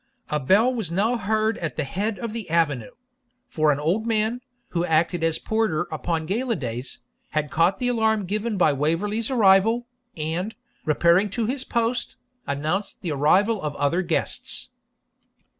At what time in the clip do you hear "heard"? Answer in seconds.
1.15-1.59